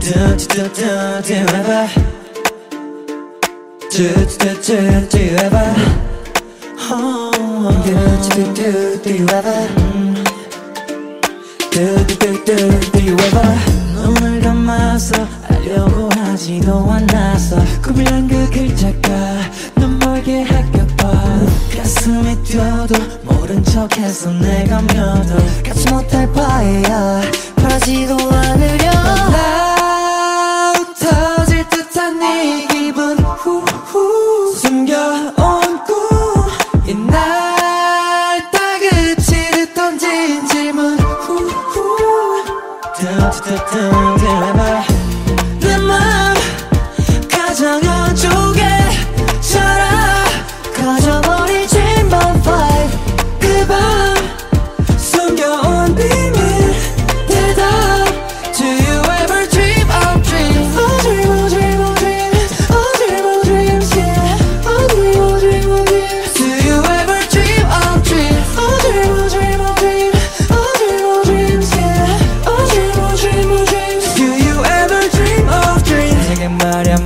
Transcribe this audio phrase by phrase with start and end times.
[0.00, 0.14] Do
[0.46, 1.88] do ever
[3.90, 4.08] Do
[4.38, 4.76] do do
[5.08, 5.74] do ever
[7.84, 8.68] Do do do
[9.02, 9.60] do ever
[11.72, 19.08] Do do do do do ever 눈을 감아서 알려고 하지도 않았어 꿈이란 그 글자가
[19.74, 21.10] 넌 멀게 할까봐
[21.76, 22.94] 가슴이 뛰어도
[23.24, 27.20] 모른 척해서 내가 믿어 갖지 못할 바에야
[27.56, 29.57] 바라지도 않으려
[43.40, 44.87] after time, time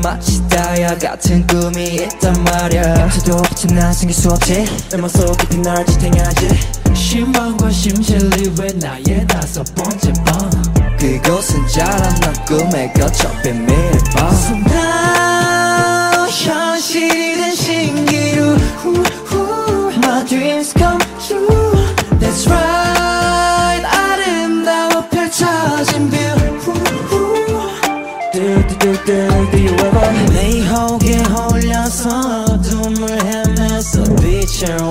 [0.03, 3.09] 다이아 같은 꿈이 있단 말야.
[3.11, 4.67] 수도 없이 난 생길 수 없지.
[4.91, 6.83] 내 맘속 깊이 날 지탱하지.
[6.93, 10.51] 신방과 심실리 왜 나의 다섯 번째 방
[10.99, 14.31] 그곳은 자란 난 꿈의 거쳐 비밀의 방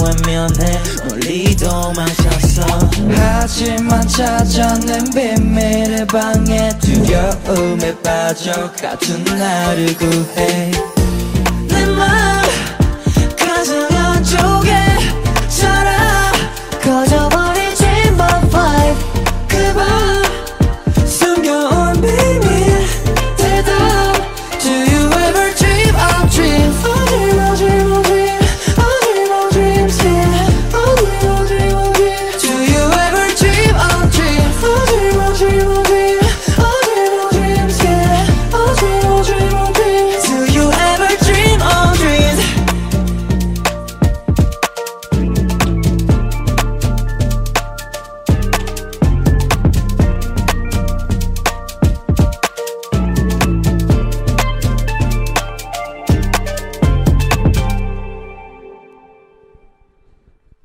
[0.01, 2.89] 외면해 멀리 도망쳤어.
[3.15, 10.71] 하지만 찾아낸 비밀의 방에 두려움에 빠져 같은 나를 구해